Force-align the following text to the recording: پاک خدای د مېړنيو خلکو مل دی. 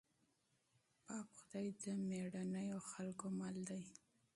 پاک 1.05 1.27
خدای 1.37 1.67
د 1.83 1.83
مېړنيو 2.07 2.79
خلکو 2.91 3.25
مل 3.39 3.55
دی. 3.69 3.83